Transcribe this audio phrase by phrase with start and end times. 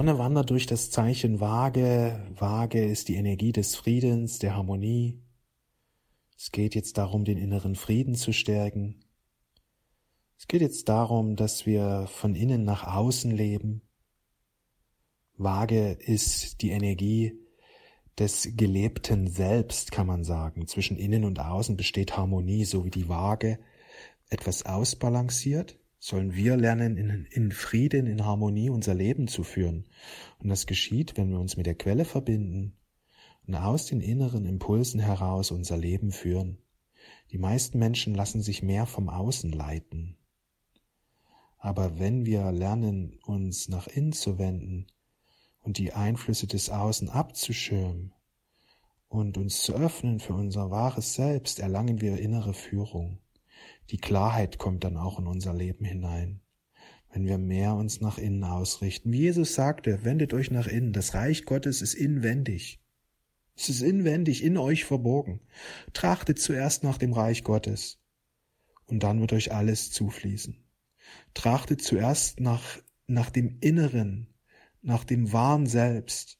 [0.00, 2.26] Sonne wandert durch das Zeichen Waage.
[2.34, 5.22] Waage ist die Energie des Friedens, der Harmonie.
[6.38, 9.04] Es geht jetzt darum, den inneren Frieden zu stärken.
[10.38, 13.82] Es geht jetzt darum, dass wir von innen nach außen leben.
[15.36, 17.34] Waage ist die Energie
[18.18, 20.66] des gelebten Selbst, kann man sagen.
[20.66, 23.58] Zwischen innen und außen besteht Harmonie, so wie die Waage
[24.30, 29.84] etwas ausbalanciert sollen wir lernen, in, in Frieden, in Harmonie unser Leben zu führen.
[30.38, 32.78] Und das geschieht, wenn wir uns mit der Quelle verbinden
[33.46, 36.58] und aus den inneren Impulsen heraus unser Leben führen.
[37.30, 40.16] Die meisten Menschen lassen sich mehr vom Außen leiten.
[41.58, 44.86] Aber wenn wir lernen, uns nach innen zu wenden
[45.60, 48.14] und die Einflüsse des Außen abzuschirmen
[49.08, 53.18] und uns zu öffnen für unser wahres Selbst, erlangen wir innere Führung.
[53.90, 56.40] Die Klarheit kommt dann auch in unser Leben hinein,
[57.12, 59.12] wenn wir mehr uns nach innen ausrichten.
[59.12, 60.92] Wie Jesus sagte, wendet euch nach innen.
[60.92, 62.80] Das Reich Gottes ist inwendig.
[63.56, 65.40] Es ist inwendig, in euch verborgen.
[65.92, 68.00] Trachtet zuerst nach dem Reich Gottes
[68.86, 70.64] und dann wird euch alles zufließen.
[71.34, 72.78] Trachtet zuerst nach,
[73.08, 74.32] nach dem Inneren,
[74.82, 76.38] nach dem wahren Selbst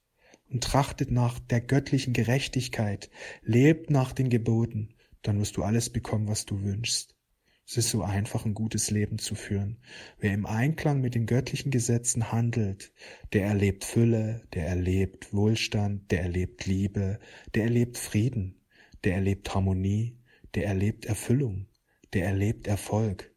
[0.48, 3.10] und trachtet nach der göttlichen Gerechtigkeit.
[3.42, 7.16] Lebt nach den Geboten, dann wirst du alles bekommen, was du wünschst.
[7.70, 9.76] Es ist so einfach, ein gutes Leben zu führen.
[10.18, 12.92] Wer im Einklang mit den göttlichen Gesetzen handelt,
[13.32, 17.20] der erlebt Fülle, der erlebt Wohlstand, der erlebt Liebe,
[17.54, 18.60] der erlebt Frieden,
[19.04, 20.18] der erlebt Harmonie,
[20.56, 21.68] der erlebt Erfüllung,
[22.12, 23.32] der erlebt Erfolg,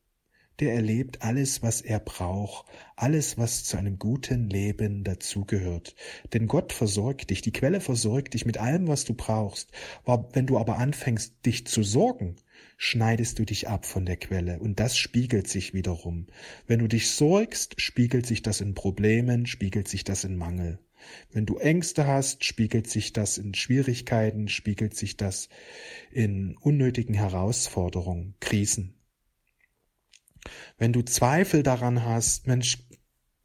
[0.60, 5.96] der erlebt alles, was er braucht, alles, was zu einem guten Leben dazugehört.
[6.34, 9.72] Denn Gott versorgt dich, die Quelle versorgt dich mit allem, was du brauchst.
[10.06, 12.38] Wenn du aber anfängst, dich zu sorgen,
[12.78, 16.28] schneidest du dich ab von der Quelle und das spiegelt sich wiederum.
[16.68, 20.80] Wenn du dich sorgst, spiegelt sich das in Problemen, spiegelt sich das in Mangel.
[21.32, 25.50] Wenn du Ängste hast, spiegelt sich das in Schwierigkeiten, spiegelt sich das
[26.12, 28.96] in unnötigen Herausforderungen, Krisen.
[30.78, 32.80] Wenn du Zweifel daran hast, Mensch,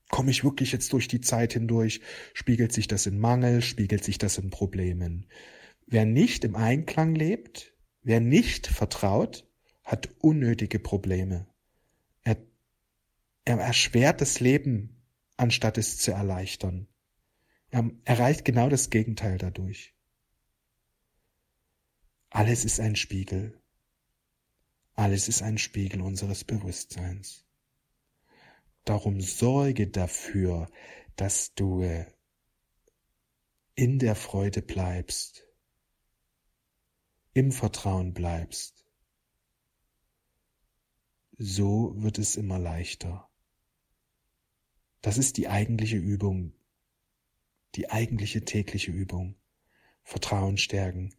[0.08, 2.00] komme ich wirklich jetzt durch die Zeit hindurch,
[2.34, 5.26] spiegelt sich das in Mangel, spiegelt sich das in Problemen.
[5.86, 9.46] Wer nicht im Einklang lebt, Wer nicht vertraut,
[9.84, 11.46] hat unnötige Probleme.
[12.22, 12.36] Er,
[13.44, 15.02] er erschwert das Leben,
[15.36, 16.88] anstatt es zu erleichtern.
[17.70, 19.94] Er erreicht genau das Gegenteil dadurch.
[22.30, 23.60] Alles ist ein Spiegel.
[24.94, 27.46] Alles ist ein Spiegel unseres Bewusstseins.
[28.84, 30.68] Darum sorge dafür,
[31.16, 31.84] dass du
[33.74, 35.47] in der Freude bleibst,
[37.38, 38.84] im Vertrauen bleibst,
[41.36, 43.30] so wird es immer leichter.
[45.02, 46.52] Das ist die eigentliche Übung,
[47.76, 49.36] die eigentliche tägliche Übung.
[50.02, 51.14] Vertrauen stärken,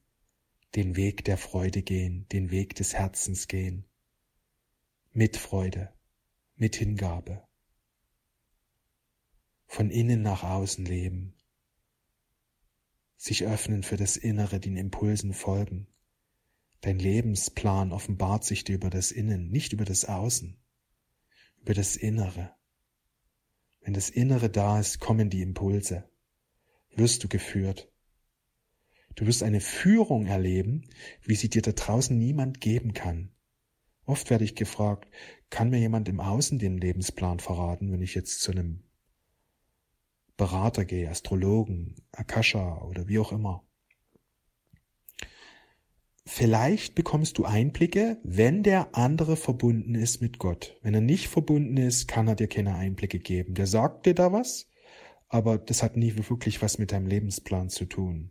[0.75, 3.85] den Weg der Freude gehen, den Weg des Herzens gehen,
[5.13, 5.93] mit Freude,
[6.57, 7.47] mit Hingabe,
[9.67, 11.33] von innen nach außen leben,
[13.15, 15.87] sich öffnen für das Innere, den Impulsen folgen,
[16.81, 20.57] Dein Lebensplan offenbart sich dir über das Innen, nicht über das Außen,
[21.61, 22.55] über das Innere.
[23.81, 26.09] Wenn das Innere da ist, kommen die Impulse.
[26.95, 27.91] Wirst du geführt.
[29.15, 30.87] Du wirst eine Führung erleben,
[31.21, 33.31] wie sie dir da draußen niemand geben kann.
[34.05, 35.09] Oft werde ich gefragt,
[35.49, 38.83] kann mir jemand im Außen den Lebensplan verraten, wenn ich jetzt zu einem
[40.37, 43.68] Berater gehe, Astrologen, Akasha oder wie auch immer.
[46.31, 50.77] Vielleicht bekommst du Einblicke, wenn der andere verbunden ist mit Gott.
[50.83, 53.55] Wenn er nicht verbunden ist, kann er dir keine Einblicke geben.
[53.55, 54.67] Der sagt dir da was,
[55.27, 58.29] aber das hat nie wirklich was mit deinem Lebensplan zu tun.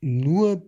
[0.00, 0.66] Nur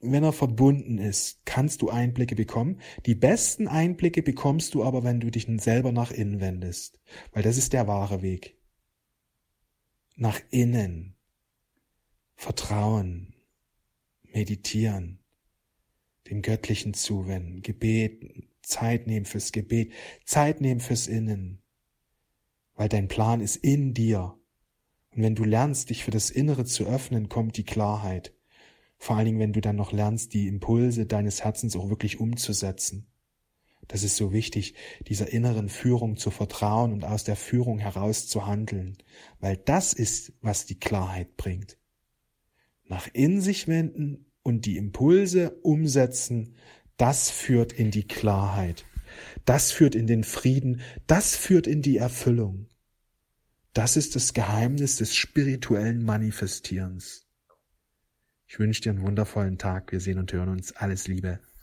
[0.00, 2.80] wenn er verbunden ist, kannst du Einblicke bekommen.
[3.04, 7.00] Die besten Einblicke bekommst du aber, wenn du dich selber nach innen wendest,
[7.32, 8.56] weil das ist der wahre Weg.
[10.14, 11.16] Nach innen.
[12.36, 13.34] Vertrauen,
[14.38, 15.18] meditieren,
[16.30, 19.92] dem Göttlichen zuwenden, Gebeten, Zeit nehmen fürs Gebet,
[20.24, 21.60] Zeit nehmen fürs Innen,
[22.74, 24.38] weil dein Plan ist in dir.
[25.10, 28.32] Und wenn du lernst, dich für das Innere zu öffnen, kommt die Klarheit.
[28.96, 33.08] Vor allen Dingen, wenn du dann noch lernst, die Impulse deines Herzens auch wirklich umzusetzen.
[33.88, 34.74] Das ist so wichtig,
[35.08, 38.98] dieser inneren Führung zu vertrauen und aus der Führung heraus zu handeln,
[39.40, 41.78] weil das ist, was die Klarheit bringt
[42.88, 46.54] nach in sich wenden und die Impulse umsetzen,
[46.96, 48.86] das führt in die Klarheit.
[49.44, 52.66] Das führt in den Frieden, das führt in die Erfüllung.
[53.74, 57.26] Das ist das Geheimnis des spirituellen Manifestierens.
[58.46, 59.92] Ich wünsche dir einen wundervollen Tag.
[59.92, 60.72] Wir sehen und hören uns.
[60.72, 61.40] Alles Liebe.